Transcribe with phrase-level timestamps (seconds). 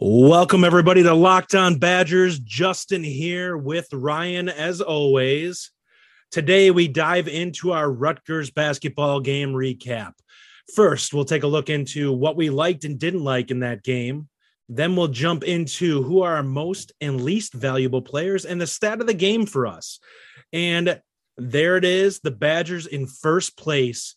[0.00, 2.38] Welcome, everybody, to Locked On Badgers.
[2.38, 5.72] Justin here with Ryan, as always.
[6.30, 10.12] Today, we dive into our Rutgers basketball game recap.
[10.72, 14.28] First, we'll take a look into what we liked and didn't like in that game.
[14.68, 19.00] Then, we'll jump into who are our most and least valuable players and the stat
[19.00, 19.98] of the game for us.
[20.52, 21.02] And
[21.36, 24.14] there it is the Badgers in first place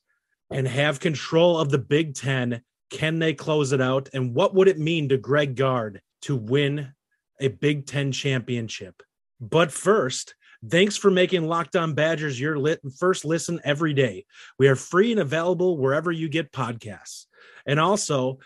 [0.52, 2.62] and have control of the Big Ten
[2.92, 4.10] can they close it out?
[4.14, 6.94] And what would it mean to Greg Gard to win
[7.40, 9.02] a Big Ten championship?
[9.40, 10.36] But first,
[10.70, 14.26] thanks for making Locked On Badgers your lit- first listen every day.
[14.60, 17.26] We are free and available wherever you get podcasts.
[17.66, 18.40] And also,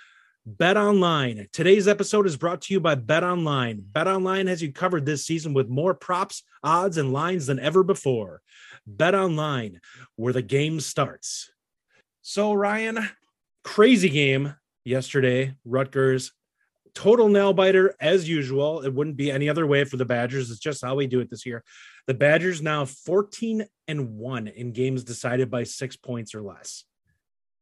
[0.45, 1.47] Bet Online.
[1.51, 3.83] Today's episode is brought to you by Bet Online.
[3.83, 7.81] Bet Online has you covered this season with more props, odds, and lines than ever
[7.81, 8.43] before.
[8.85, 9.81] Bet Online,
[10.17, 11.51] where the game starts.
[12.21, 13.09] So, Ryan,
[13.65, 14.55] crazy game
[14.85, 15.55] yesterday.
[15.65, 16.31] Rutgers,
[16.93, 18.81] total nail biter as usual.
[18.81, 20.49] It wouldn't be any other way for the Badgers.
[20.49, 21.63] It's just how we do it this year.
[22.07, 26.85] The Badgers now 14 and 1 in games decided by 6 points or less.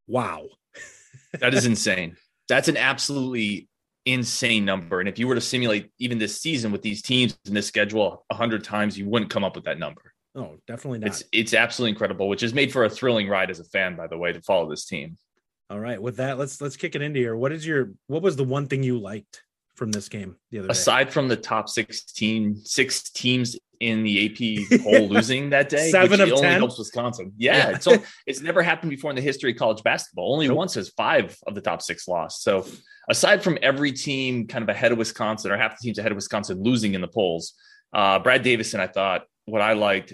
[0.06, 0.50] Wow.
[1.40, 2.18] that is insane.
[2.50, 3.70] That's an absolutely
[4.06, 5.00] insane number.
[5.00, 8.26] And if you were to simulate even this season with these teams in this schedule
[8.28, 10.02] 100 times, you wouldn't come up with that number.
[10.36, 11.10] Oh, definitely not.
[11.10, 14.08] It's it's absolutely incredible, which is made for a thrilling ride as a fan, by
[14.08, 15.16] the way, to follow this team.
[15.74, 17.36] All right, with that, let's let's kick it into here.
[17.36, 19.42] What is your what was the one thing you liked
[19.74, 21.10] from this game the other aside day?
[21.10, 25.90] from the top 16 six teams in the AP poll losing that day?
[25.90, 26.60] Seven of only 10?
[26.60, 27.34] helps Wisconsin.
[27.38, 27.78] Yeah, yeah.
[27.80, 30.32] so it's never happened before in the history of college basketball.
[30.32, 30.58] Only nope.
[30.58, 32.44] once has five of the top six lost.
[32.44, 32.68] So
[33.10, 36.18] aside from every team kind of ahead of Wisconsin or half the teams ahead of
[36.18, 37.54] Wisconsin losing in the polls,
[37.96, 40.14] uh, Brad Davison, I thought what I liked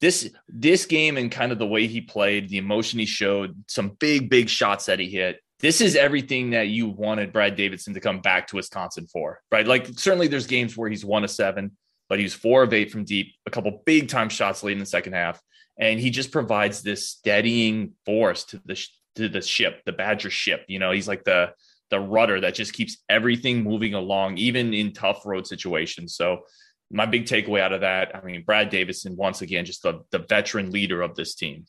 [0.00, 3.90] this this game and kind of the way he played, the emotion he showed, some
[3.98, 5.40] big big shots that he hit.
[5.60, 9.66] This is everything that you wanted Brad Davison to come back to Wisconsin for, right?
[9.66, 11.76] Like certainly there's games where he's one of seven,
[12.08, 14.86] but he's four of eight from deep, a couple big time shots late in the
[14.86, 15.40] second half,
[15.76, 18.80] and he just provides this steadying force to the
[19.16, 20.64] to the ship, the Badger ship.
[20.68, 21.52] You know, he's like the
[21.90, 26.14] the rudder that just keeps everything moving along, even in tough road situations.
[26.14, 26.42] So
[26.90, 30.20] my big takeaway out of that, I mean, Brad Davison, once again, just the, the
[30.20, 31.66] veteran leader of this team.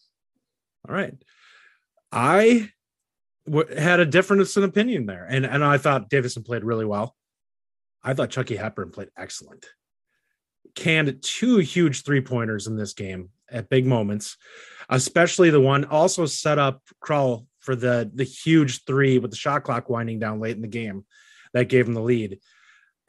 [0.87, 1.13] All right.
[2.11, 2.69] I
[3.45, 5.25] w- had a difference in opinion there.
[5.29, 7.15] And, and I thought Davison played really well.
[8.01, 9.65] I thought Chucky Hepburn played excellent.
[10.75, 14.37] Canned two huge three pointers in this game at big moments,
[14.89, 19.63] especially the one also set up Crowl for the the huge three with the shot
[19.63, 21.05] clock winding down late in the game
[21.53, 22.39] that gave him the lead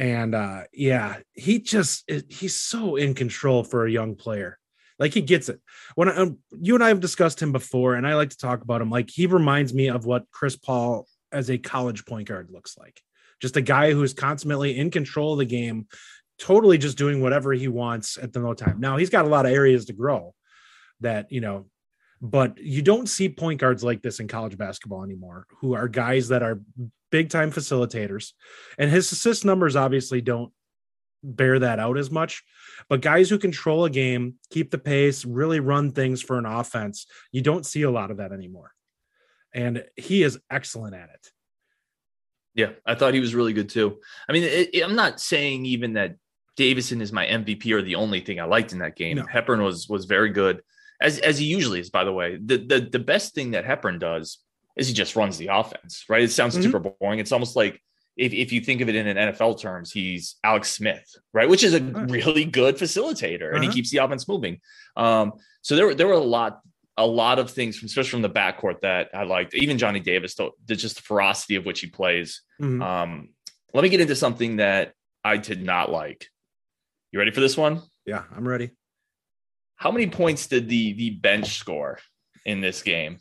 [0.00, 4.58] and uh yeah he just he's so in control for a young player.
[4.98, 5.60] Like he gets it.
[5.94, 8.62] When I, um, you and i have discussed him before and i like to talk
[8.62, 12.50] about him like he reminds me of what chris paul as a college point guard
[12.50, 13.00] looks like.
[13.40, 15.86] Just a guy who's constantly in control of the game
[16.38, 18.80] totally just doing whatever he wants at the no time.
[18.80, 20.34] Now he's got a lot of areas to grow
[21.00, 21.66] that you know
[22.22, 26.28] but you don't see point guards like this in college basketball anymore who are guys
[26.28, 26.60] that are
[27.10, 28.32] big time facilitators.
[28.78, 30.52] And his assist numbers obviously don't
[31.22, 32.42] bear that out as much.
[32.88, 37.06] But guys who control a game, keep the pace, really run things for an offense,
[37.32, 38.72] you don't see a lot of that anymore.
[39.52, 41.28] And he is excellent at it.
[42.54, 43.98] Yeah, I thought he was really good too.
[44.28, 46.16] I mean, it, it, I'm not saying even that
[46.56, 49.18] Davison is my MVP or the only thing I liked in that game.
[49.18, 49.26] No.
[49.26, 50.62] Hepburn was was very good,
[51.00, 51.90] as as he usually is.
[51.90, 54.38] By the way, the the the best thing that Hepburn does
[54.76, 56.22] is he just runs the offense, right?
[56.22, 56.64] It sounds mm-hmm.
[56.64, 57.18] super boring.
[57.18, 57.80] It's almost like
[58.16, 61.48] if, if you think of it in an NFL terms, he's Alex Smith, right?
[61.48, 63.54] Which is a really good facilitator uh-huh.
[63.54, 63.74] and he uh-huh.
[63.74, 64.60] keeps the offense moving.
[64.96, 65.32] Um,
[65.62, 66.60] so there, there were a lot,
[66.96, 69.54] a lot of things, from, especially from the backcourt that I liked.
[69.54, 72.42] Even Johnny Davis, the, just the ferocity of which he plays.
[72.60, 72.82] Mm-hmm.
[72.82, 73.28] Um,
[73.72, 74.92] let me get into something that
[75.24, 76.28] I did not like.
[77.12, 77.82] You ready for this one?
[78.06, 78.70] Yeah, I'm ready.
[79.76, 81.98] How many points did the the bench score
[82.44, 83.18] in this game?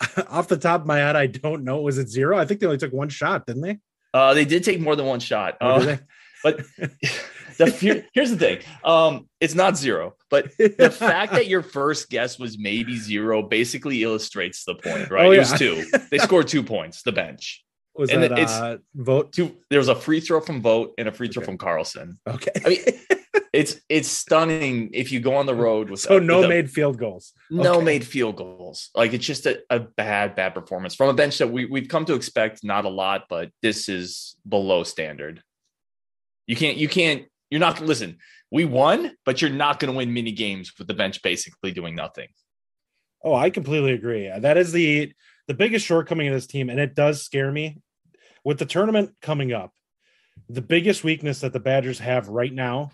[0.28, 1.80] off the top of my head, I don't know.
[1.80, 2.38] Was it zero?
[2.38, 3.78] I think they only took one shot, didn't they?
[4.14, 5.56] Uh, they did take more than one shot.
[5.60, 5.96] Oh, uh,
[6.44, 6.62] but
[7.58, 12.38] the, here's the thing: um, it's not zero, but the fact that your first guess
[12.38, 15.26] was maybe zero basically illustrates the point, right?
[15.26, 15.36] Oh, yeah.
[15.36, 15.84] It was two.
[16.10, 17.02] They scored two points.
[17.02, 19.56] The bench was and that it's uh, Vogt two.
[19.70, 21.46] There was a free throw from Vogt and a free throw okay.
[21.46, 22.18] from Carlson.
[22.26, 22.80] Okay, I mean
[23.52, 27.32] it's it's stunning if you go on the road with so no made field goals.
[27.50, 27.84] No okay.
[27.84, 28.90] made field goals.
[28.94, 32.04] Like it's just a, a bad, bad performance from a bench that we, we've come
[32.06, 35.42] to expect not a lot, but this is below standard.
[36.46, 38.18] You can't, you can't, you're not listen,
[38.50, 41.94] we won, but you're not going to win many games with the bench basically doing
[41.94, 42.28] nothing.
[43.22, 44.30] Oh, I completely agree.
[44.38, 45.12] That is the
[45.46, 47.78] the biggest shortcoming of this team, and it does scare me
[48.44, 49.72] with the tournament coming up
[50.48, 52.92] The biggest weakness that the Badgers have right now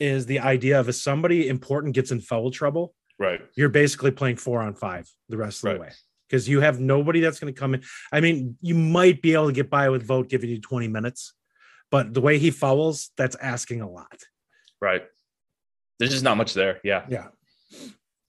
[0.00, 3.40] is the idea of if somebody important gets in foul trouble, Right.
[3.54, 5.74] you're basically playing four on five the rest of Right.
[5.74, 5.90] the way
[6.28, 7.82] because you have nobody that's going to come in.
[8.10, 11.34] I mean, you might be able to get by with Vogt giving you 20 minutes,
[11.90, 14.18] but the way he fouls, that's asking a lot.
[14.80, 15.02] Right.
[15.98, 16.80] There's just not much there.
[16.82, 17.04] Yeah.
[17.10, 17.28] Yeah.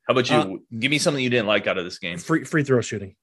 [0.07, 0.35] How about you?
[0.35, 2.17] Uh, Give me something you didn't like out of this game.
[2.17, 3.15] Free free throw shooting.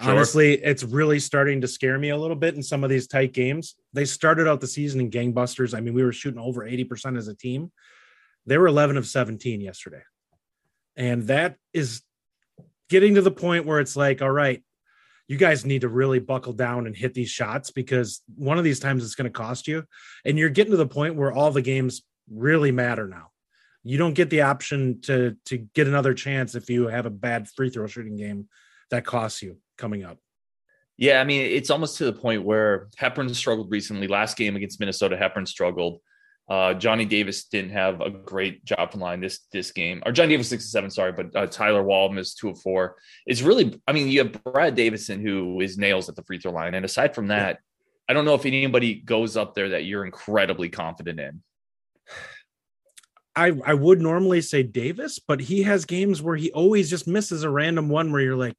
[0.00, 0.12] Sure.
[0.12, 3.32] Honestly, it's really starting to scare me a little bit in some of these tight
[3.32, 3.74] games.
[3.92, 5.76] They started out the season in gangbusters.
[5.76, 7.70] I mean, we were shooting over 80% as a team.
[8.46, 10.02] They were 11 of 17 yesterday.
[10.96, 12.02] And that is
[12.88, 14.62] getting to the point where it's like, all right,
[15.28, 18.80] you guys need to really buckle down and hit these shots because one of these
[18.80, 19.84] times it's going to cost you.
[20.24, 23.28] And you're getting to the point where all the games really matter now.
[23.84, 27.48] You don't get the option to to get another chance if you have a bad
[27.48, 28.48] free throw shooting game
[28.90, 30.18] that costs you coming up.
[30.98, 34.06] Yeah, I mean, it's almost to the point where Hepburn struggled recently.
[34.06, 36.00] Last game against Minnesota, Hepburn struggled.
[36.48, 40.02] Uh, Johnny Davis didn't have a great job from line this this game.
[40.04, 42.96] Or Johnny Davis six and seven, sorry, but uh, Tyler Wahl missed two of four.
[43.26, 46.52] It's really, I mean, you have Brad Davison who is nails at the free throw
[46.52, 47.60] line, and aside from that,
[48.08, 51.42] I don't know if anybody goes up there that you're incredibly confident in.
[53.34, 57.44] I I would normally say Davis, but he has games where he always just misses
[57.44, 58.54] a random one where you're like,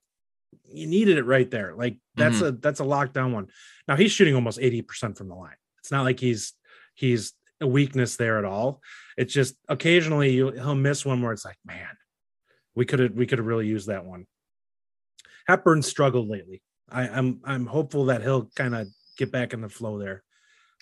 [0.65, 1.75] you needed it right there.
[1.75, 2.45] Like that's mm-hmm.
[2.45, 3.47] a that's a lockdown one.
[3.87, 5.55] Now he's shooting almost 80% from the line.
[5.79, 6.53] It's not like he's
[6.95, 8.81] he's a weakness there at all.
[9.17, 11.89] It's just occasionally you, he'll miss one where it's like, man,
[12.75, 14.25] we could have we could have really used that one.
[15.47, 16.61] Hepburn struggled lately.
[16.89, 20.23] I, I'm I'm hopeful that he'll kind of get back in the flow there.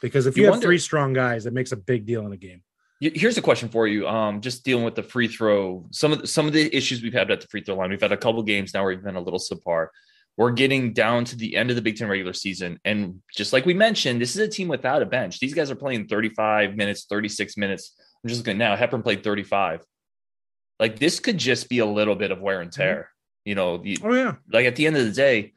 [0.02, 2.34] Because if you, You have wonder- three strong guys, it makes a big deal in
[2.34, 2.64] a game.
[3.02, 4.08] Here's a question for you.
[4.08, 7.14] Um, just dealing with the free throw, some of the, some of the issues we've
[7.14, 7.90] had at the free throw line.
[7.90, 9.88] We've had a couple games now where we've been a little subpar.
[10.38, 13.66] We're getting down to the end of the Big Ten regular season, and just like
[13.66, 15.40] we mentioned, this is a team without a bench.
[15.40, 17.96] These guys are playing 35 minutes, 36 minutes.
[18.24, 18.76] I'm just looking now.
[18.76, 19.82] Hepburn played 35.
[20.80, 23.10] Like this could just be a little bit of wear and tear.
[23.46, 24.36] You know, Oh yeah.
[24.52, 25.54] like at the end of the day,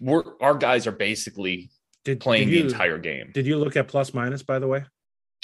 [0.00, 1.70] we're our guys are basically
[2.04, 3.30] Did playing did you, the entire game.
[3.32, 4.84] Did you look at plus minus by the way?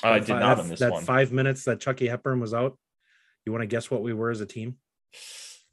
[0.02, 1.04] I did not on this that one.
[1.04, 2.76] five minutes that Chucky Hepburn was out.
[3.46, 4.76] You want to guess what we were as a team?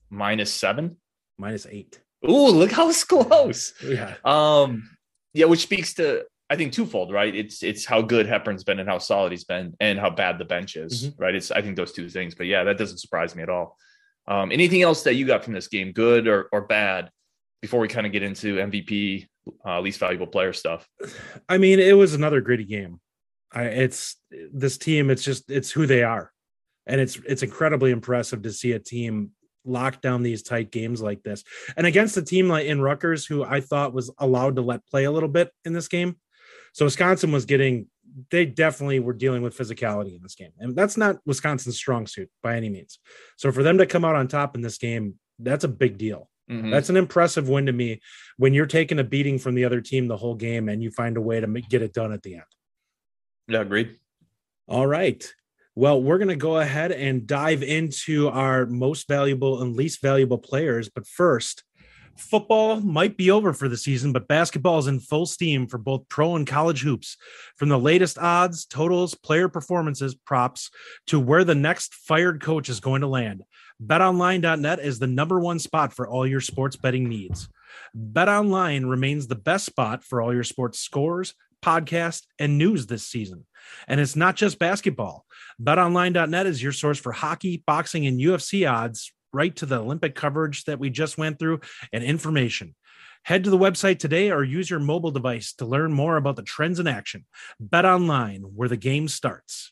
[0.10, 0.98] Minus seven.
[1.38, 2.00] Minus eight.
[2.30, 3.74] Ooh, look how close.
[3.84, 4.16] Yeah.
[4.24, 4.90] Um,
[5.34, 7.34] yeah, which speaks to I think twofold, right?
[7.34, 10.46] It's it's how good Hepburn's been and how solid he's been, and how bad the
[10.46, 11.22] bench is, Mm-hmm.
[11.22, 11.34] right?
[11.36, 12.36] It's I think those two things.
[12.36, 13.78] But yeah, that doesn't surprise me at all.
[14.28, 17.10] Um, anything else that you got from this game, good or or bad,
[17.62, 19.28] before we kind of get into MVP,
[19.66, 20.86] uh, least valuable player stuff?
[21.50, 23.00] I mean, it was another gritty game.
[23.54, 24.18] I it's
[24.52, 26.32] this team, it's just it's who they are.
[26.88, 29.32] And it's it's incredibly impressive to see a team
[29.64, 31.44] lock down these tight games like this.
[31.78, 35.04] And against a team like in Rutgers, who I thought was allowed to let play
[35.04, 36.18] a little bit in this game.
[36.74, 37.88] So Wisconsin was getting
[38.30, 40.52] they definitely were dealing with physicality in this game.
[40.60, 43.00] And that's not Wisconsin's strong suit by any means.
[43.38, 46.30] So for them to come out on top in this game, that's a big deal.
[46.50, 46.72] Mhm.
[46.72, 48.02] That's an impressive win to me
[48.38, 51.16] when you're taking a beating from the other team the whole game and you find
[51.16, 52.44] a way to get it done at the end.
[53.48, 53.98] Yeah, agreed.
[54.68, 55.26] All right.
[55.76, 60.38] Well, we're going to go ahead and dive into our most valuable and least valuable
[60.38, 60.90] players.
[60.90, 61.64] But first,
[62.18, 66.10] football might be over for the season, but basketball is in full steam for both
[66.10, 67.18] pro and college hoops.
[67.56, 70.70] From the latest odds, totals, player performances, props
[71.08, 73.44] to where the next fired coach is going to land.
[73.84, 77.50] BetOnline.net is the number one spot for all your sports betting needs.
[77.98, 83.46] BetOnline remains the best spot for all your sports scores, podcasts, and news this season.
[83.88, 85.26] And it's not just basketball.
[85.62, 90.66] BetOnline.net is your source for hockey, boxing, and UFC odds, right to the Olympic coverage
[90.66, 91.62] that we just went through
[91.94, 92.76] and information.
[93.24, 96.42] Head to the website today or use your mobile device to learn more about the
[96.42, 97.26] trends in action.
[97.60, 99.72] Bet online, where the game starts.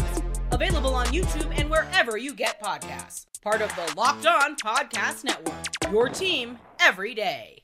[0.61, 3.25] Available on YouTube and wherever you get podcasts.
[3.41, 5.91] Part of the Locked On Podcast Network.
[5.91, 7.63] Your team every day.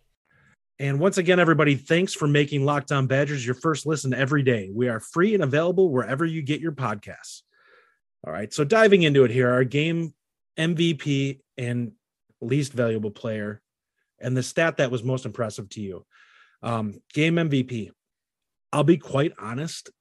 [0.79, 4.71] And once again, everybody, thanks for making Locked On Badgers your first listen every day.
[4.73, 7.43] We are free and available wherever you get your podcasts.
[8.25, 8.51] All right.
[8.51, 10.15] So diving into it here, our game
[10.57, 11.91] MVP and
[12.41, 13.61] least valuable player,
[14.19, 16.03] and the stat that was most impressive to you.
[16.63, 17.91] Um, game MVP.
[18.73, 19.91] I'll be quite honest.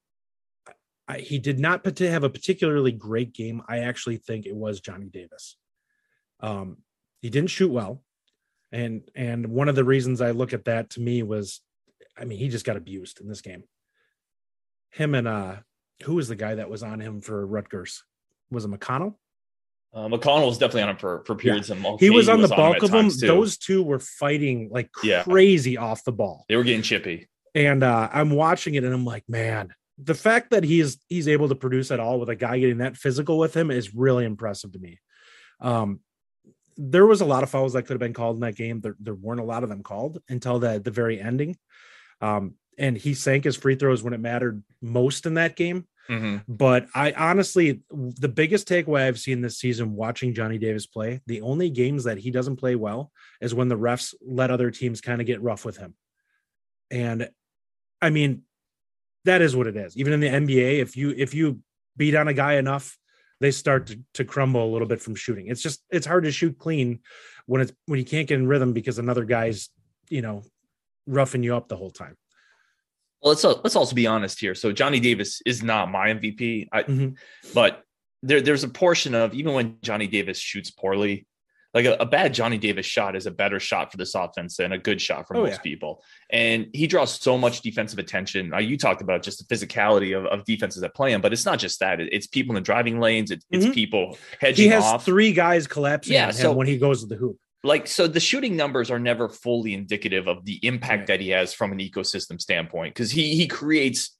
[1.08, 3.62] I, he did not have a particularly great game.
[3.68, 5.56] I actually think it was Johnny Davis.
[6.40, 6.78] Um,
[7.22, 8.02] he didn't shoot well,
[8.72, 11.60] and and one of the reasons I look at that to me was,
[12.18, 13.64] I mean, he just got abused in this game.
[14.90, 15.56] Him and uh,
[16.02, 18.02] who was the guy that was on him for Rutgers?
[18.50, 19.14] Was it McConnell?
[19.94, 21.70] Uh, McConnell was definitely on him for, for periods.
[21.70, 21.76] Yeah.
[21.76, 23.08] And he was on the bulk of them.
[23.20, 25.22] Those two were fighting like yeah.
[25.22, 26.44] crazy off the ball.
[26.48, 27.28] They were getting chippy.
[27.54, 31.48] And uh, I'm watching it and I'm like, man, the fact that he's he's able
[31.48, 34.72] to produce at all with a guy getting that physical with him is really impressive
[34.72, 35.00] to me.
[35.60, 36.00] Um,
[36.76, 38.80] there was a lot of fouls that could have been called in that game.
[38.80, 41.56] There, there weren't a lot of them called until the the very ending.
[42.20, 45.86] Um, and he sank his free throws when it mattered most in that game.
[46.10, 46.36] Mm-hmm.
[46.46, 51.40] But I honestly, the biggest takeaway I've seen this season watching Johnny Davis play, the
[51.40, 53.10] only games that he doesn't play well
[53.40, 55.94] is when the refs let other teams kind of get rough with him.
[56.90, 57.28] And
[58.00, 58.42] I mean,
[59.26, 59.96] that is what it is.
[59.96, 61.60] Even in the NBA, if you if you
[61.96, 62.96] beat on a guy enough,
[63.40, 65.48] they start to, to crumble a little bit from shooting.
[65.48, 67.00] It's just it's hard to shoot clean
[67.46, 69.68] when it's when you can't get in rhythm because another guy's,
[70.08, 70.42] you know,
[71.06, 72.16] roughing you up the whole time.
[73.22, 74.54] Well, let's let's also be honest here.
[74.54, 77.16] So Johnny Davis is not my MVP, I, Mhm.
[77.54, 77.82] but
[78.22, 81.26] there there's a portion of even when Johnny Davis shoots poorly,
[81.76, 84.72] like a, a bad Johnny Davis shot is a better shot for this offense than
[84.72, 85.58] a good shot for Oh, most yeah.
[85.58, 88.52] people, and he draws so much defensive attention.
[88.58, 91.58] You talked about just the physicality of, of defenses that play him, but it's not
[91.58, 92.00] just that.
[92.00, 93.30] It- it's people in the driving lanes.
[93.30, 93.74] It's, it's Mhm.
[93.74, 95.04] people hedging He has off.
[95.04, 97.36] three guys collapsing Yeah, so- when he goes to the hoop.
[97.62, 101.06] like so the shooting numbers are never fully indicative of the impact Right.
[101.08, 104.16] that he has from an ecosystem standpoint because he he creates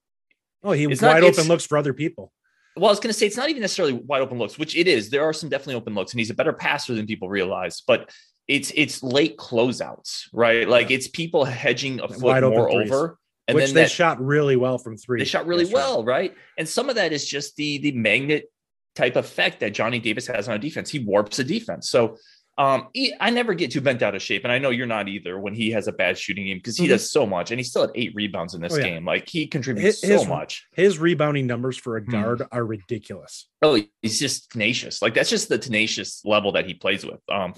[0.63, 2.33] Oh, he It's not- wide open looks for other people.
[2.77, 4.87] Well i was going to say it's not even necessarily wide open looks which it
[4.87, 5.11] is.
[5.11, 8.11] There are some definitely open looks and he's a better passer than people realize but
[8.49, 10.69] it's it's late closeouts right?
[10.69, 12.91] Like it's people hedging a foot more threes.
[12.91, 13.19] over
[13.49, 15.21] and which then they that, shot really well from three.
[15.21, 16.35] they shot really well right?
[16.59, 18.51] And some of that is just the the magnet
[18.95, 20.91] type effect that johnny davis has on a defense.
[20.91, 21.91] He warps a defense.
[21.91, 22.17] So
[22.59, 25.09] um, he, I never get too bent out of shape, and I know you're not
[25.09, 26.91] either when he has a bad shooting game because he Mhm.
[26.91, 28.83] does so much, and he still had eight rebounds in this Oh, yeah.
[28.85, 29.05] game.
[29.05, 30.65] Like he contributes His- so much.
[30.75, 32.11] His rebounding numbers for a Hmm.
[32.11, 33.47] guard are ridiculous.
[33.63, 35.03] Oh, he's just tenacious.
[35.03, 37.21] Like that's just the tenacious level that he plays with.
[37.31, 37.55] Um,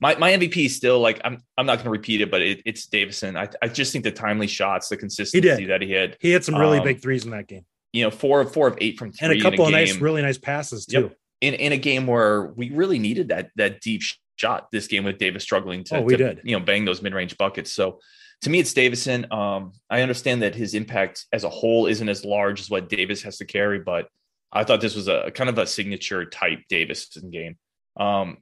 [0.00, 2.60] my my MVP is still like I'm I'm not going to repeat it, but it,
[2.66, 3.36] it's Davison.
[3.36, 6.16] I I just think the timely shots, the consistency he that he had.
[6.20, 8.66] He had some really Um, big threes in that game, You know, four of four
[8.68, 11.00] of eight from three and a couple of nice, really nice passes too.
[11.02, 11.16] Yep.
[11.40, 14.02] in in a game where we really needed that that deep
[14.36, 14.68] shot.
[14.72, 16.40] This game with Davis struggling to, Oh, we to, did.
[16.44, 17.72] you know bang those mid range buckets.
[17.72, 18.00] So
[18.42, 19.26] to me, it's Davison.
[19.30, 23.22] Um, I understand that his impact as a whole isn't as large as what Davis
[23.22, 24.08] has to carry, but
[24.52, 27.56] I thought this was a kind of a signature type Davison game.
[27.96, 28.38] Um,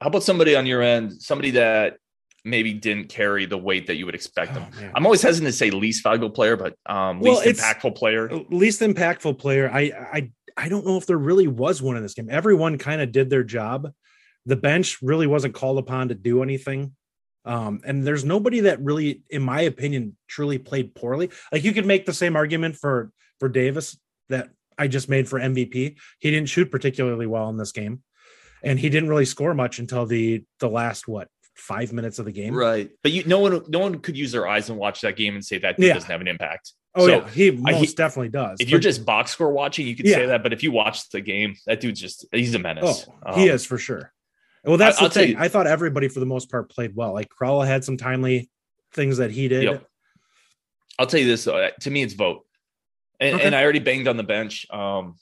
[0.00, 1.96] how about somebody on your end, somebody that
[2.44, 4.66] maybe didn't carry the weight that you would expect them?
[4.80, 4.90] Oh.
[4.94, 8.30] I'm always hesitant to say least valuable player, but um, Well, least impactful player.
[8.50, 9.70] least impactful player.
[9.72, 9.80] I
[10.12, 12.28] I I don't know if there really was one in this game.
[12.30, 13.92] Everyone kind of did their job.
[14.48, 16.94] The bench really wasn't called upon to do anything.
[17.44, 21.30] Um, and there's nobody that really, in my opinion, truly played poorly.
[21.52, 25.38] Like you could make the same argument for for Davis that I just made for
[25.38, 25.96] MVP.
[26.18, 28.02] He didn't shoot particularly well in this game,
[28.64, 32.32] and he didn't really score much until the the last what five minutes of the
[32.32, 32.54] game.
[32.54, 35.34] Right, but you, no one, no one could use their eyes and watch that game
[35.34, 35.94] and say that dude Yeah.
[35.94, 36.72] doesn't have an impact.
[36.94, 38.58] Oh So, yeah, he I- most he- definitely does.
[38.60, 40.14] If you're just box score watching, you could Yeah.
[40.16, 40.42] say that.
[40.42, 43.06] But if you watch the game, that dude's just he's a menace.
[43.26, 44.12] Oh, he Um, is for sure.
[44.64, 45.30] Well, that's I- the I'll thing.
[45.30, 47.12] you- I thought everybody for the most part played well.
[47.12, 48.50] Like Crawla had some timely
[48.92, 49.62] things that he did.
[49.64, 49.86] Yep.
[50.98, 51.70] I'll tell you this though.
[51.80, 52.44] To me, it's Vogt,
[53.20, 53.44] and, Okay.
[53.44, 54.66] and I already banged on the bench.
[54.70, 55.16] Um,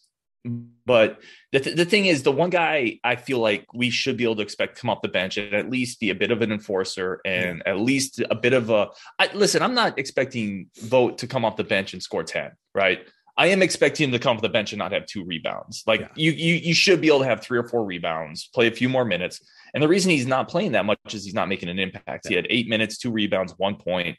[0.87, 4.23] but the, th- the thing is, the one guy I feel like we should be
[4.25, 6.41] able to expect to come off the bench and at least be a bit of
[6.41, 8.89] an enforcer and at least a bit of a.
[9.19, 13.01] I, listen, I'm not expecting Vogt to come off the bench and score ten, right?
[13.39, 15.83] I am expecting him to come off the bench and not have two rebounds.
[15.87, 16.09] Like Yeah.
[16.17, 18.89] you, you, you should be able to have three or four rebounds, play a few
[18.89, 19.41] more minutes.
[19.75, 22.29] And the reason he's not playing that much is he's not making an impact.
[22.29, 24.17] He had eight minutes, two rebounds, one point.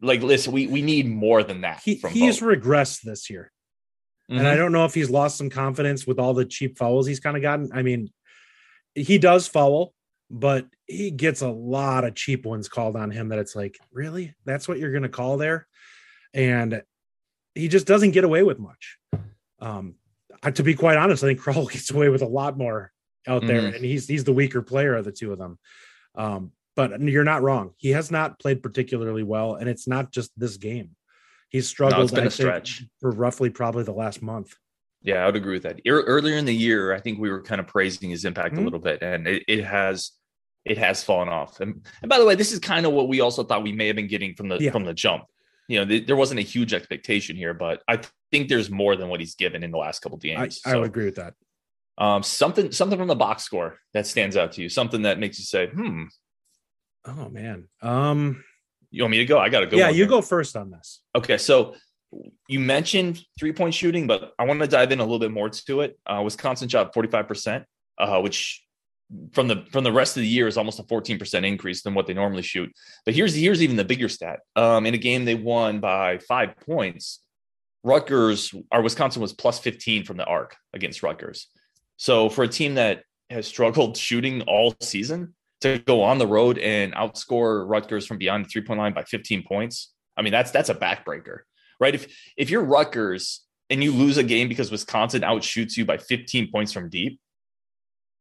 [0.00, 3.50] Like, listen, we we need more than that He, from he's regressed this year.
[4.30, 4.46] And Mhm.
[4.46, 7.36] I don't know if he's lost some confidence with all the cheap fouls he's kind
[7.36, 7.70] of gotten.
[7.72, 8.10] I mean,
[8.94, 9.92] he does foul,
[10.30, 14.34] but he gets a lot of cheap ones called on him that it's like, really?
[14.46, 15.66] That's what you're going to call there?
[16.32, 16.82] And
[17.54, 18.98] he just doesn't get away with much.
[19.60, 19.94] Um,
[20.54, 22.92] to be quite honest, I think Crowl gets away with a lot more
[23.26, 23.76] out there, Mhm.
[23.76, 25.58] and he's he's the weaker player of the two of them.
[26.14, 27.72] Um, but you're not wrong.
[27.76, 30.96] He has not played particularly well, and it's not just this game.
[31.48, 32.82] He's struggled been I a stretch.
[33.00, 34.54] for roughly probably the last month.
[35.02, 35.80] Yeah, I would agree with that.
[35.84, 38.58] Ear- Earlier in the year, I think we were kind of praising his impact Mhm.
[38.58, 40.12] a little bit, and it, it has
[40.64, 41.60] it has fallen off.
[41.60, 43.86] And, and by the way, this is kind of what we also thought we may
[43.86, 44.70] have been getting from the Yeah.
[44.72, 45.24] from the jump.
[45.68, 49.08] You know, th- there wasn't a huge expectation here, but I think there's more than
[49.08, 50.60] what he's given in the last couple games.
[50.66, 51.34] I, I would agree with that.
[51.96, 55.38] Um, something something from the box score that stands out to you, something that makes
[55.38, 56.04] you say, "Hmm."
[57.06, 57.68] Oh man.
[57.82, 58.44] Um.
[58.90, 59.40] You want me to go?
[59.40, 59.76] I got to go.
[59.76, 60.06] Yeah, you here.
[60.06, 61.02] go first on this.
[61.16, 61.74] Okay, so
[62.48, 65.48] you mentioned three point shooting, but I want to dive in a little bit more
[65.48, 65.98] to it.
[66.06, 67.64] Uh, Wisconsin shot forty five percent,
[67.98, 68.63] uh, which
[69.32, 72.06] from the from the rest of the year is almost a 14% increase than what
[72.06, 72.72] they normally shoot.
[73.04, 74.40] But here's here's even the bigger stat.
[74.56, 77.20] Um, in a game they won by five points,
[77.82, 81.48] Rutgers, our Wisconsin was plus 15 from the arc against Rutgers.
[81.96, 86.58] So for a team that has struggled shooting all season to go on the road
[86.58, 90.50] and outscore Rutgers from beyond the three point line by 15 points, I mean that's
[90.50, 91.40] that's a backbreaker,
[91.78, 91.94] right?
[91.94, 93.40] If if you're Rutgers
[93.70, 97.18] and you lose a game because Wisconsin outshoots you by 15 points from deep,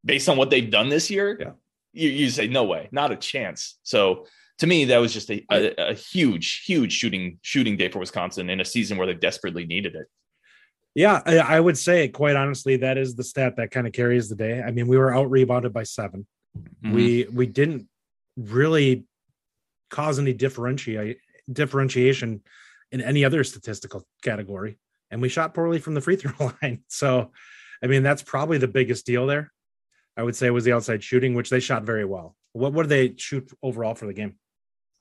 [0.05, 1.51] based on what they've done this year, yeah.
[1.93, 3.79] you, you say no way, not a chance.
[3.83, 4.25] So
[4.59, 8.49] to me, that was just a, a, a, huge, huge shooting shooting day for Wisconsin
[8.49, 10.07] in a season where they desperately needed it.
[10.95, 14.29] Yeah, I, I would say, quite honestly, that is the stat that kind of carries
[14.29, 14.61] the day.
[14.61, 16.25] I mean, we were out rebounded by 7
[16.57, 16.93] mm-hmm.
[16.93, 17.87] We we didn't
[18.37, 19.05] really
[19.89, 21.17] cause any differentiate
[21.51, 22.41] differentiation
[22.91, 24.77] in any other statistical category,
[25.09, 26.83] and we shot poorly from the free throw line.
[26.87, 27.31] So,
[27.83, 29.51] I mean, that's probably the biggest deal there.
[30.15, 32.35] I would say it was the outside shooting, which they shot very well.
[32.53, 34.35] What what did they shoot overall for the game?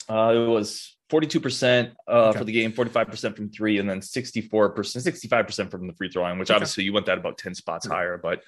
[0.09, 2.39] Uh, it was 42% uh, okay.
[2.39, 6.39] for the game, 45% from three, and then 64%, 65% from the free throw line,
[6.39, 6.57] which okay.
[6.57, 7.95] obviously you went that about 10 spots okay.
[7.95, 8.19] higher.
[8.19, 8.43] But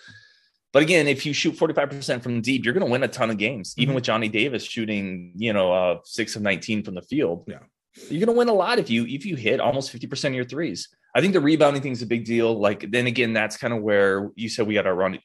[0.72, 3.38] but again, if you shoot 45% from deep, you're going to win a ton of
[3.38, 3.82] games, mm-hmm.
[3.82, 7.44] even with Johnny Davis shooting, you know, uh, six of 19 from the field.
[7.46, 7.60] Yeah.
[8.08, 10.44] You're going to win a lot if you if you hit almost 50% of your
[10.44, 10.88] threes.
[11.14, 12.58] I think the rebounding thing is a big deal.
[12.58, 15.18] Like then again, that's kind of where you said we got our run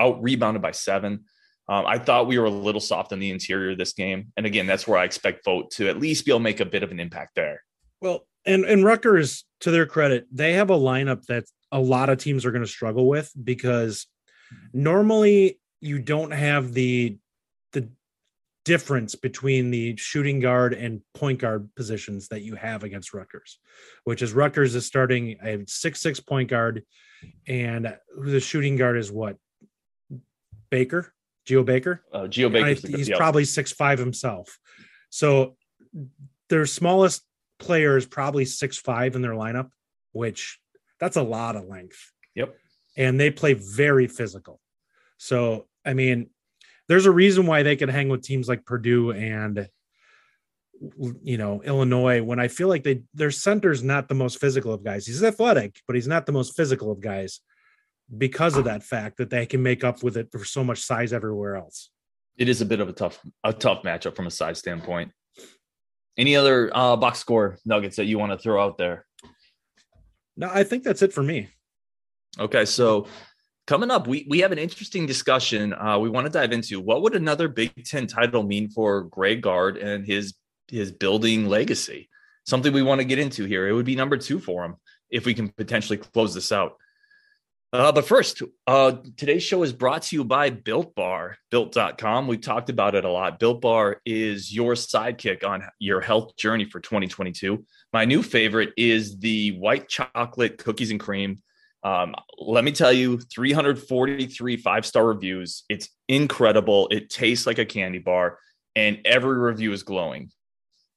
[0.00, 1.24] out, rebounded by seven.
[1.68, 4.44] Um, I thought we were a little soft on the interior of this game, and
[4.44, 6.82] again, that's where I expect Vogt to at least be able to make a bit
[6.82, 7.62] of an impact there.
[8.02, 12.18] Well, and and Rutgers, to their credit, they have a lineup that a lot of
[12.18, 14.06] teams are going to struggle with because
[14.72, 17.18] normally you don't have the
[18.64, 23.58] difference between the shooting guard and point guard positions that you have against Rutgers,
[24.04, 26.82] which is Rutgers is starting a six six point guard,
[27.46, 29.36] and the shooting guard is what
[30.70, 31.12] Baker,
[31.44, 32.02] Geo Baker.
[32.12, 32.88] Uh, Geo Baker.
[32.88, 33.18] He's yep.
[33.18, 34.58] probably six five himself.
[35.10, 35.56] So
[36.48, 37.22] their smallest
[37.58, 39.70] player is probably six five in their lineup,
[40.12, 40.58] which
[40.98, 42.12] that's a lot of length.
[42.34, 42.54] Yep.
[42.96, 44.60] And they play very physical.
[45.18, 46.30] So I mean,
[46.88, 49.68] there's a reason why they can hang with teams like Purdue and
[51.22, 54.84] you know Illinois when I feel like they their center's not the most physical of
[54.84, 55.06] guys.
[55.06, 57.40] He's athletic, but he's not the most physical of guys
[58.16, 61.12] because of that fact that they can make up with it for so much size
[61.12, 61.90] everywhere else.
[62.36, 65.12] It is a bit of a tough a tough matchup from a size standpoint.
[66.16, 69.04] Any other uh, box score nuggets that you want to throw out there?
[70.36, 71.48] No, I think that's it for me.
[72.38, 73.06] Okay, so
[73.66, 76.80] coming up, we, we have an interesting discussion uh, we want to dive into.
[76.80, 80.34] What would another Big Ten title mean for Greg Gard and his
[80.68, 82.08] his building legacy?
[82.46, 83.68] Something we want to get into here.
[83.68, 84.76] It would be number two for him
[85.10, 86.76] if we can potentially close this out.
[87.72, 92.28] Uh, but first, uh, today's show is brought to you by Built Bar, built.com.
[92.28, 93.40] We've talked about it a lot.
[93.40, 97.64] Built Bar is your sidekick on your health journey for 2022.
[97.92, 101.42] My new favorite is the white chocolate cookies and cream
[101.84, 105.64] um, let me tell you, 343 five star reviews.
[105.68, 106.88] It's incredible.
[106.90, 108.38] It tastes like a candy bar,
[108.74, 110.30] and every review is glowing.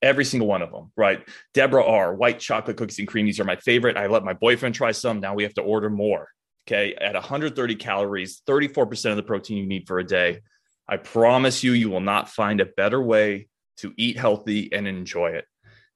[0.02, 1.28] Every single one of them, right?
[1.54, 2.16] Deborah R.
[2.16, 3.98] White chocolate cookies and creamies are my favorite.
[3.98, 5.20] I let my boyfriend try some.
[5.20, 6.30] Now we have to order more.
[6.68, 6.94] Okay.
[6.96, 10.42] At 130 calories, 34% of the protein you need for a day.
[10.88, 13.48] I promise you, you will not find a better way
[13.78, 15.46] to eat healthy and enjoy it.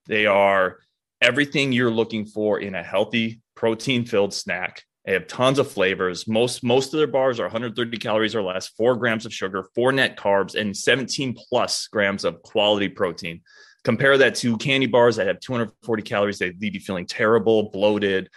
[0.07, 0.79] They are
[1.21, 4.83] everything you're looking for in a healthy, protein filled snack.
[5.05, 6.27] They have tons of flavors.
[6.27, 9.91] Most most of their bars are 130 calories or less, four grams of sugar, four
[9.91, 13.41] net carbs, and 17 plus grams of quality protein.
[13.83, 16.39] Compare that to candy bars that have 240 calories.
[16.39, 18.29] They leave you feeling terrible, bloated,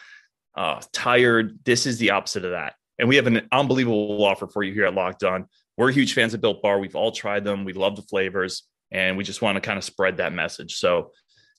[0.54, 1.58] uh, tired.
[1.64, 2.74] This is the opposite of that.
[2.98, 5.46] And we have an unbelievable offer for you here at Locked On.
[5.78, 6.78] We're huge fans of Built Bar.
[6.80, 7.64] We've all tried them.
[7.64, 10.74] We love the flavors, and we just want to kind of spread that message.
[10.74, 11.12] So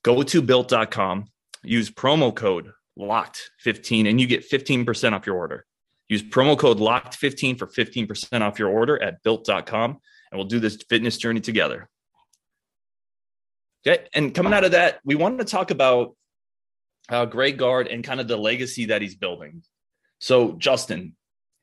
[0.04, 1.26] go to built.com,
[1.64, 5.66] use promo code locked 15 and you get 15% off your order.
[6.08, 10.60] Use promo code locked 15 for 15% off your order at built.com and we'll do
[10.60, 11.90] this fitness journey together.
[13.88, 14.06] Okay.
[14.14, 16.16] And coming out of that, we wanted to talk about
[17.10, 19.64] uh, Greg Gard and kind of the legacy that he's building.
[20.20, 21.16] So, Justin,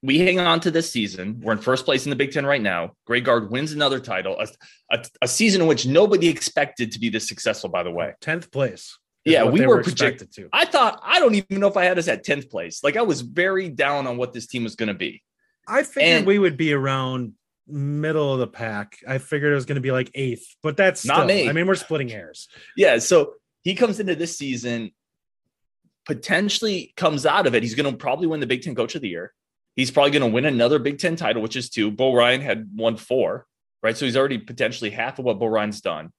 [0.03, 1.40] we hang on to this season.
[1.42, 2.92] We're in first place in the Big Ten right now.
[3.07, 4.47] Greg Gard wins another title, a,
[4.90, 8.14] a, a season in which nobody expected to be this successful, by the way.
[8.21, 8.99] 10th place.
[9.25, 10.49] Yeah, we were, were projected to.
[10.53, 12.83] I thought I don't even know if I had us at 10th place.
[12.83, 15.23] Like I was very down on what this team was going to be.
[15.67, 17.35] I figured and, we would be around
[17.69, 18.99] middle of the pack.
[19.07, 21.49] I figured it was going to be like eighth, but that's not still, me.
[21.49, 22.49] I mean, we're splitting hairs.
[22.77, 24.91] Yeah, so he comes into this season,
[26.05, 27.63] potentially comes out of it.
[27.63, 29.33] He's going to probably win the Big Ten Coach of the Year.
[29.77, 31.91] He's probably going to win another Big Ten title, which is two.
[31.91, 33.47] Bo Ryan had won four,
[33.83, 33.97] right?
[33.97, 36.13] So he's already potentially half of what Bo Ryan's done.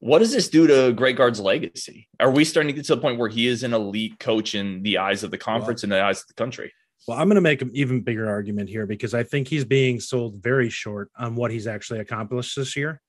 [0.00, 2.08] What does this do to Greg Gard's legacy?
[2.18, 4.82] Are we starting to get to the point where he is an elite coach in
[4.82, 6.72] the eyes of the conference and the eyes of the country?
[7.06, 10.00] Well, I'm going to make an even bigger argument here because I think he's being
[10.00, 13.02] sold very short on what he's actually accomplished this year.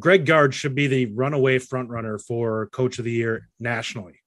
[0.00, 4.20] Greg Gard should be the runaway frontrunner for coach of the year nationally.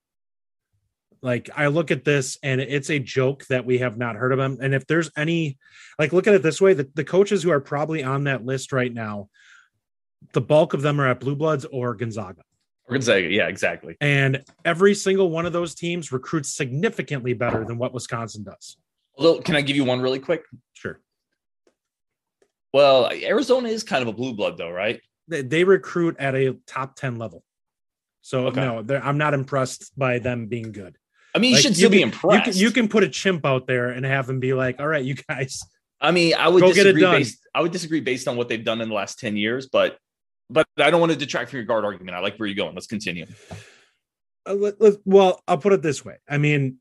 [1.22, 4.40] Like I look at this and it's a joke that we have not heard of
[4.40, 4.58] him.
[4.62, 5.58] And if there's any,
[5.98, 8.74] like, look at it this way: the, the coaches who are probably on that list
[8.74, 9.30] right now,
[10.32, 12.42] the bulk of them are at Blue Bloods or Gonzaga.
[12.88, 13.96] Or Gonzaga, yeah, exactly.
[14.02, 18.78] And every single one of those teams recruits significantly better than what Wisconsin does.
[19.18, 20.44] Although, can I give you one really quick?
[20.74, 21.00] Sure.
[22.74, 25.00] Well, Arizona is kind of a blue blood, though, right?
[25.28, 27.44] They, they recruit at a top 10 level.
[28.22, 28.62] So, okay.
[28.62, 30.98] no, I'm not impressed by them being good.
[31.36, 32.48] I mean, you like, should still you be impressed.
[32.48, 34.88] You can, you can, put a chimp out there and have him be like, all
[34.88, 35.62] right, you guys.
[36.00, 37.16] I mean, I would disagree get it done.
[37.18, 39.98] based I would disagree based on what they've done in the last 10 years, but
[40.50, 42.16] but I don't want to detract from your Gard argument.
[42.16, 42.76] I like where you're going.
[42.76, 43.26] Let's continue.
[44.48, 46.18] Uh, let, let, well, I'll put it this way.
[46.30, 46.78] I mean,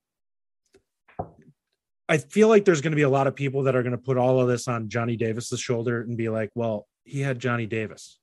[2.09, 3.99] I feel like there's going to be a lot of people that are going to
[3.99, 7.67] put all of this on Johnny Davis's shoulder and be like, "Well, he had Johnny
[7.67, 8.19] Davis,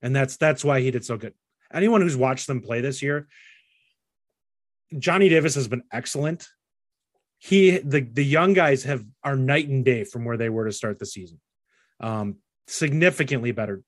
[0.00, 1.34] and that's that's why he did so good."
[1.72, 3.28] Anyone who's watched them play this year,
[4.98, 6.48] Johnny Davis has been excellent.
[7.38, 10.72] He the the young guys have are night and day from where they were to
[10.72, 11.40] start the season.
[12.00, 12.36] Um,
[12.66, 13.82] significantly better.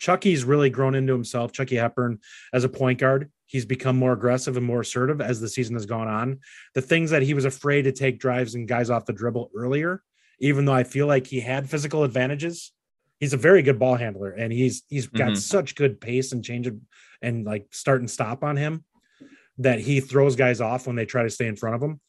[0.00, 1.52] Chucky's really grown into himself.
[1.52, 2.18] Chucky Hepburn
[2.52, 5.86] as a point guard, he's become more aggressive and more assertive as the season has
[5.86, 6.40] gone on.
[6.74, 10.02] The things that he was afraid to take drives and guys off the dribble earlier,
[10.40, 12.72] even though I feel like he had physical advantages,
[13.20, 15.34] he's a very good ball handler and he's he's got mm-hmm.
[15.34, 16.76] such good pace and change of,
[17.20, 18.84] and like start and stop on him
[19.58, 22.00] that he throws guys off when they try to stay in front of him.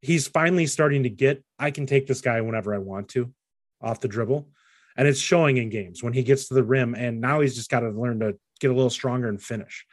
[0.00, 3.32] He's finally starting to get I can take this guy whenever I want to
[3.80, 4.48] off the dribble
[4.96, 6.94] and it's showing in games when he gets to the rim.
[6.94, 9.86] And now he's just got to learn to get a little stronger and finish.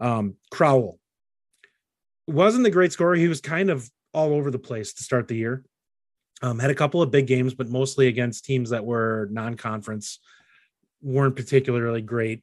[0.00, 0.98] Um, Crowl
[2.26, 3.14] wasn't the great scorer.
[3.14, 5.64] He was kind of all over the place to start the year.
[6.42, 10.18] Um, had a couple of big games, but mostly against teams that were non-conference,
[11.02, 12.42] weren't particularly great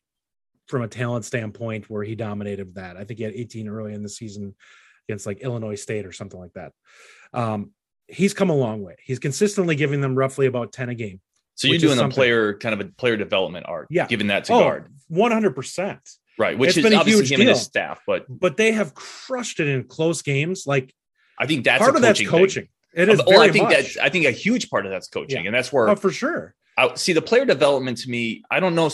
[0.67, 1.89] from a talent standpoint.
[1.89, 4.55] Where he dominated that, I think he had 18 early in the season
[5.07, 6.71] against like Illinois State or something like that.
[7.33, 7.71] Um,
[8.07, 8.95] he's come a long way.
[9.03, 11.21] He's consistently giving them roughly about 10 a game.
[11.55, 14.53] So you're doing a player kind of a player development art, yeah, giving that to
[14.53, 15.99] oh, Gard, one hundred percent,
[16.37, 16.57] right?
[16.57, 17.39] Which it's is obviously him deal.
[17.41, 20.63] and his staff, but but they have crushed it in close games.
[20.65, 20.93] Like
[21.37, 22.63] I think that's part of that's coaching.
[22.63, 22.69] Thing.
[22.95, 23.21] It is.
[23.25, 23.97] Well, I think that's.
[23.97, 25.47] I think a huge part of that's coaching, yeah.
[25.47, 26.55] and that's where oh, for sure.
[26.77, 28.43] I see the player development to me.
[28.49, 28.89] I don't know,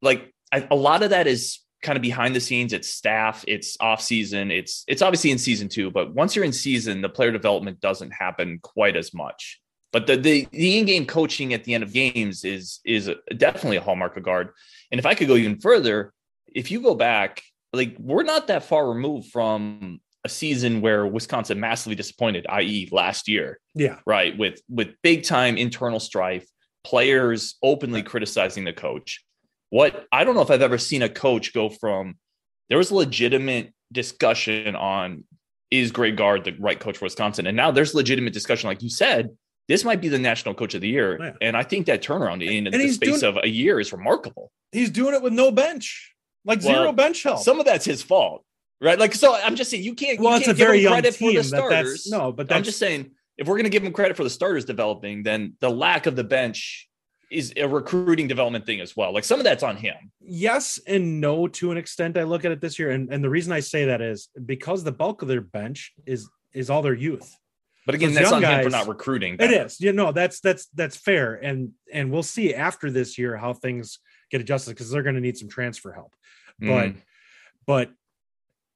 [0.00, 2.72] like I, a lot of that is kind of behind the scenes.
[2.72, 3.44] It's staff.
[3.46, 4.50] It's off season.
[4.50, 8.10] It's it's obviously in season two, but once you're in season, the player development doesn't
[8.10, 9.60] happen quite as much.
[9.92, 13.78] But the, the the in-game coaching at the end of games is is a, definitely
[13.78, 14.50] a hallmark of Gard.
[14.90, 16.12] And if I could go even further,
[16.46, 21.60] if you go back, like we're not that far removed from a season where Wisconsin
[21.60, 23.60] massively disappointed, i.e., last year.
[23.74, 23.98] Yeah.
[24.06, 24.36] Right.
[24.36, 26.46] With with big time internal strife,
[26.84, 29.24] players openly criticizing the coach.
[29.70, 32.16] What I don't know if I've ever seen a coach go from
[32.68, 35.24] there was legitimate discussion on
[35.70, 38.90] is Greg Gard the right coach for Wisconsin, and now there's legitimate discussion, like you
[38.90, 39.30] said,
[39.68, 41.18] this might be the national coach of the year.
[41.20, 41.32] Yeah.
[41.42, 44.50] And I think that turnaround in and the space doing, of a year is remarkable.
[44.72, 47.40] He's doing it with no bench, like well, zero bench help.
[47.40, 48.44] Some of that's his fault,
[48.80, 48.98] right?
[48.98, 51.14] Like, so I'm just saying you can't, well, you can't it's a very young credit
[51.14, 52.04] team for the starters.
[52.04, 54.30] That no, but I'm just saying if we're going to give him credit for the
[54.30, 56.88] starters developing, then the lack of the bench
[57.30, 59.12] is a recruiting development thing as well.
[59.12, 59.96] Like some of that's on him.
[60.20, 62.16] Yes and no to an extent.
[62.16, 64.82] I look at it this year, and, and the reason I say that is because
[64.82, 67.36] the bulk of their bench is is all their youth.
[67.88, 69.36] But again, that's on guys, him for not recruiting.
[69.40, 69.80] It is.
[69.80, 71.36] You know, that's that's that's fair.
[71.36, 75.22] And and we'll see after this year how things get adjusted because they're going to
[75.22, 76.14] need some transfer help.
[76.58, 76.96] But mm.
[77.66, 77.90] but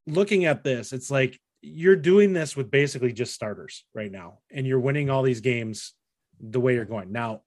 [0.07, 4.67] looking at this, it's like you're doing this with basically just starters right now, and
[4.67, 5.93] you're winning all these games
[6.41, 7.13] the way you're going.
[7.13, 7.43] Now,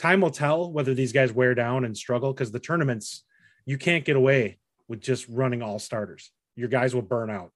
[0.00, 3.22] time will tell whether these guys wear down and struggle because the tournaments
[3.64, 6.32] you can't get away with just running all starters.
[6.56, 7.52] Your guys will burn out.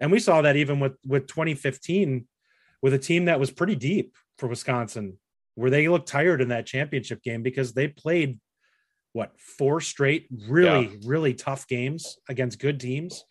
[0.00, 2.26] And we saw that even with with 2015
[2.82, 5.18] with a team that was pretty deep for Wisconsin,
[5.54, 8.38] where they looked tired in that championship game because they played
[9.12, 10.96] what four straight really yeah.
[11.06, 13.24] really tough games against good teams.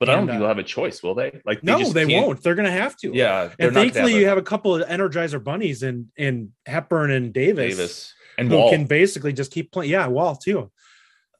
[0.00, 1.40] But and, I don't think uh, they'll have a choice, will they?
[1.44, 2.26] Like they no, they can't.
[2.26, 2.42] won't.
[2.42, 3.12] They're going to have to.
[3.14, 7.76] Yeah, and thankfully you have a couple of Energizer bunnies in in Hepburn and Davis,
[7.76, 8.70] Davis and who Wahl.
[8.70, 9.92] can basically just keep playing.
[9.92, 10.70] Yeah, Wahl too.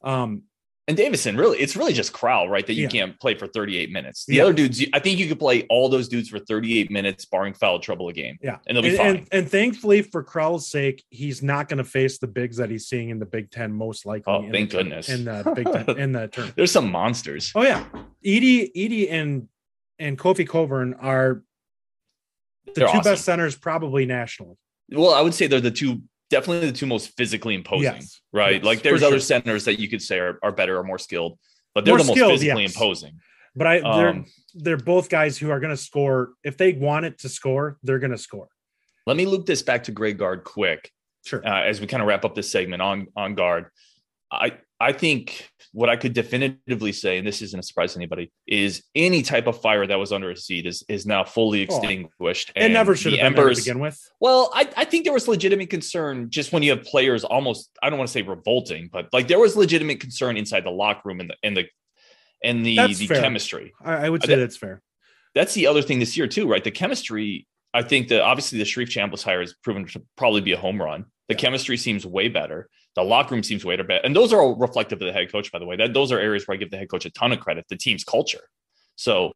[0.01, 0.43] Um,
[0.87, 2.65] and Davison, really, it's really just Crowl, right?
[2.65, 2.89] That you yeah.
[2.89, 4.25] can't play for 38 minutes.
[4.25, 4.43] The yeah.
[4.43, 7.79] other dudes, I think you could play all those dudes for 38 minutes, barring foul
[7.79, 8.37] trouble a game.
[8.39, 8.57] Yeah.
[8.67, 9.07] And they'll be and, fine.
[9.07, 12.87] And, and, thankfully, for Crowl's sake, he's not going to face the bigs that he's
[12.87, 14.31] seeing in the Big Ten, most likely.
[14.31, 15.09] Oh, thank the, goodness.
[15.09, 16.53] In the Big Ten, in the term.
[16.55, 17.51] There's some monsters.
[17.55, 17.83] Oh, yeah.
[18.23, 19.47] Edey, Edey and,
[19.97, 21.41] and Kofi Cockburn are
[22.67, 23.11] the they're two awesome.
[23.11, 24.55] best centers probably nationally.
[24.91, 28.21] Well, I would say they're the two definitely the two most physically imposing, yes.
[28.33, 28.55] right?
[28.55, 29.19] Yes, like there's other sure.
[29.21, 31.37] centers that you could say are, are better or more skilled
[31.75, 32.73] but they're More the most skilled, physically yes.
[32.73, 33.19] imposing.
[33.55, 37.05] But I, they're um, they're both guys who are going to score if they want
[37.05, 38.47] it to score, they're going to score.
[39.05, 40.89] Let me loop this back to Greg Gard quick.
[41.25, 41.45] Sure.
[41.45, 43.67] Uh, as we kind of wrap up this segment on on Gard,
[44.31, 48.31] I I think what I could definitively say, and this isn't a surprise to anybody,
[48.47, 51.63] is any type of fire that was under a seat is is now fully oh,
[51.63, 52.51] extinguished.
[52.55, 53.99] Oh, it never should have been embers, to begin with.
[54.19, 57.89] Well, I, I think there was legitimate concern just when you have players almost I
[57.89, 61.19] don't want to say revolting, but like there was legitimate concern inside the locker room
[61.19, 61.65] and the and the
[62.43, 63.21] and the that's the fair.
[63.21, 63.73] chemistry.
[63.83, 64.81] I, I, would say that, that's fair.
[65.33, 66.63] That's the other thing this year too, right?
[66.63, 67.47] The chemistry.
[67.73, 70.81] I think that obviously the Sharif Chambliss hire has proven to probably be a home
[70.81, 71.05] run.
[71.27, 71.39] The yeah.
[71.39, 72.69] chemistry seems way better.
[72.95, 74.01] The locker room seems way better.
[74.03, 75.75] And those are all reflective of the head coach, by the way.
[75.75, 77.75] That those are areas where I give the head coach a ton of credit, the
[77.75, 78.47] team's culture.
[78.95, 79.33] So,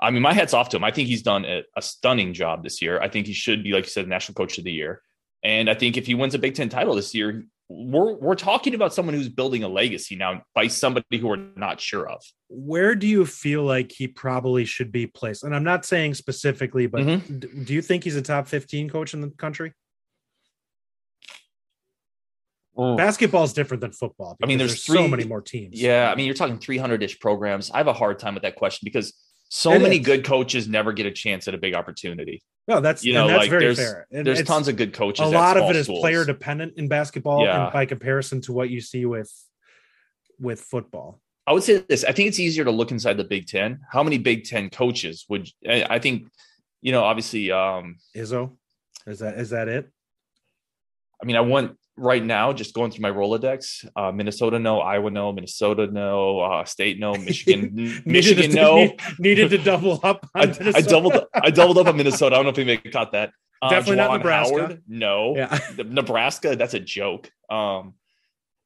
[0.00, 0.84] I mean, my hat's off to him.
[0.84, 3.00] I think he's done a, a stunning job this year.
[3.00, 5.02] I think he should be, like you said, national coach of the year.
[5.42, 8.74] And I think if he wins a Big Ten title this year, we're we're talking
[8.74, 12.20] about someone who's building a legacy now by somebody who we're not sure of.
[12.48, 15.44] Where do you feel like he probably should be placed?
[15.44, 17.62] And I'm not saying specifically, but mm-hmm.
[17.62, 19.72] do you think he's a top 15 coach in the country?
[22.80, 22.96] Mm.
[22.96, 24.38] Basketball is different than football.
[24.42, 25.78] I mean, there's, there's three, so many more teams.
[25.78, 27.70] Yeah, I mean, you're talking 300 ish programs.
[27.70, 29.12] I have a hard time with that question because
[29.50, 30.06] so it many is.
[30.06, 32.42] good coaches never get a chance at a big opportunity.
[32.66, 34.06] No, that's you know, that's like very there's, fair.
[34.10, 35.26] And there's tons of good coaches.
[35.26, 36.00] A lot of it is schools.
[36.00, 37.64] player dependent in basketball, yeah.
[37.64, 39.30] and by comparison to what you see with
[40.38, 41.20] with football.
[41.46, 42.04] I would say this.
[42.04, 43.80] I think it's easier to look inside the Big Ten.
[43.90, 46.28] How many Big Ten coaches would I think?
[46.80, 48.56] You know, obviously, um Izzo.
[49.06, 49.90] Is that is that it?
[51.22, 55.10] I mean, I want right now, just going through my Rolodex, uh, Minnesota no, Iowa
[55.10, 58.76] no, Minnesota no, uh, State no, Michigan Michigan no.
[58.76, 60.26] Need, needed to double up.
[60.34, 60.42] I,
[60.74, 62.36] I, doubled I doubled up on Minnesota.
[62.36, 63.32] I don't know if anybody caught that.
[63.62, 64.56] Uh, Definitely Juwan not Nebraska.
[64.56, 65.58] Howard, no, yeah.
[65.76, 66.56] Nebraska.
[66.56, 67.30] That's a joke.
[67.50, 67.94] Um,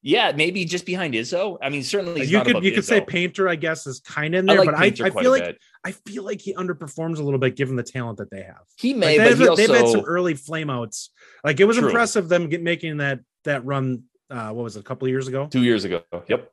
[0.07, 1.57] yeah, maybe just behind Izzo.
[1.63, 3.49] I mean, certainly you could you could say Painter.
[3.49, 5.59] I guess is kind of in there, I like but I, I feel like bit.
[5.83, 8.61] I feel like he underperforms a little bit given the talent that they have.
[8.77, 9.67] He may, like, but he also...
[9.67, 11.09] they've had some early flameouts.
[11.43, 11.87] Like it was True.
[11.87, 14.03] impressive them get, making that that run.
[14.29, 15.49] Uh, what was it, a couple years ago?
[15.51, 16.03] Two years ago.
[16.29, 16.51] Yep.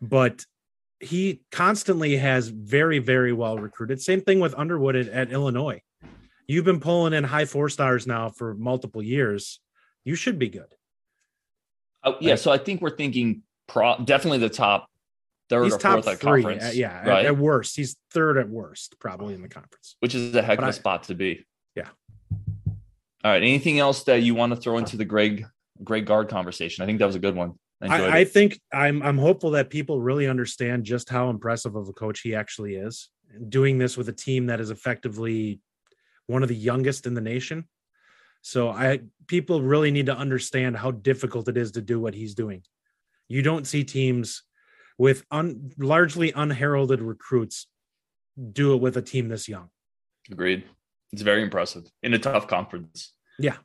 [0.00, 0.46] But
[1.00, 4.00] he constantly has very very well recruited.
[4.00, 5.82] Same thing with Underwood at, at Illinois.
[6.46, 9.58] You've been pulling in high four stars now for multiple years.
[10.04, 10.72] You should be good.
[12.04, 14.88] Oh, yeah, so I think we're thinking pro, definitely the top
[15.48, 16.64] third he's or top fourth three, conference.
[16.64, 17.24] Uh, yeah, right?
[17.24, 20.58] at, at, worst, he's third at worst, probably in the conference, which is a heck
[20.58, 21.44] of a spot to be.
[21.74, 21.88] Yeah.
[23.24, 23.42] All right.
[23.42, 25.46] Anything else that you want to throw into the Greg
[25.84, 26.82] Greg Gard conversation?
[26.82, 27.54] I think that was a good one.
[27.80, 31.88] I, I, I think I'm I'm hopeful that people really understand just how impressive of
[31.88, 33.10] a coach he actually is.
[33.48, 35.60] Doing this with a team that is effectively
[36.26, 37.68] one of the youngest in the nation
[38.42, 42.34] so I people really need to understand how difficult it is to do what he's
[42.34, 42.62] doing.
[43.28, 44.42] You don't see teams
[44.98, 47.66] with un, largely unheralded recruits
[48.52, 49.70] do it with a team this young.
[50.30, 50.64] Agreed.
[51.12, 53.12] It's very impressive in a tough conference.
[53.38, 53.56] Yeah.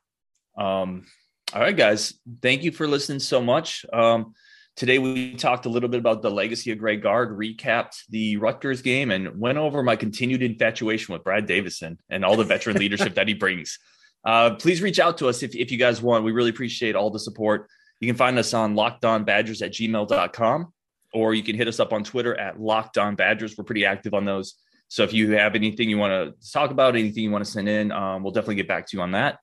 [0.57, 1.05] Um,
[1.53, 2.13] all right, guys.
[2.41, 3.85] Thank you for listening so much.
[3.91, 4.33] Um,
[4.75, 8.81] today we talked a little bit about the legacy of Greg Gard, recapped the Rutgers
[8.81, 13.15] game, and went over my continued infatuation with Brad Davison and all the veteran leadership
[13.15, 13.79] that he brings.
[14.25, 16.23] Uh, please reach out to us if, if you guys want.
[16.23, 17.69] We really appreciate all the support.
[17.99, 20.73] You can find us on lockedonbadgers at gmail.com
[21.13, 23.57] or you can hit us up on Twitter at lockedonbadgers.
[23.57, 24.55] We're pretty active on those.
[24.89, 27.67] So if you have anything you want to talk about, anything you want to send
[27.67, 29.39] in, um, we'll definitely get back to you on that.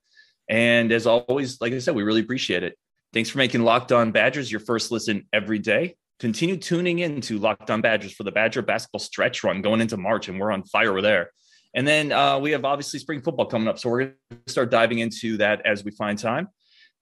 [0.49, 2.79] And as always, like I said, we really appreciate it.
[3.13, 5.97] Thanks for making Locked On Badgers your first listen every day.
[6.19, 9.97] Continue tuning in to Locked On Badgers for the Badger basketball stretch run going into
[9.97, 11.31] March, and we're on fire there.
[11.75, 13.79] And then uh, we have obviously spring football coming up.
[13.79, 16.49] So we're going to start diving into that as we find time.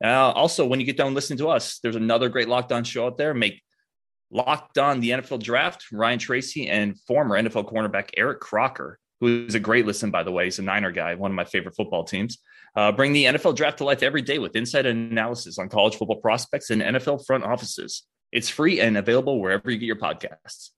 [0.03, 3.07] Uh, also, when you get done listening to us, there's another great Locked On show
[3.07, 3.35] out there.
[3.35, 3.63] Make
[4.31, 9.55] Locked On the NFL Draft, Ryan Tracy and former NFL cornerback Eric Crocker who is
[9.55, 10.47] a great listen, by the way.
[10.47, 12.39] He's a Niner guy, one of my favorite football teams.
[12.75, 15.95] Uh, bring the NFL draft to life every day with insight and analysis on college
[15.95, 18.03] football prospects and NFL front offices.
[18.33, 20.71] It's free and available wherever you get your podcasts.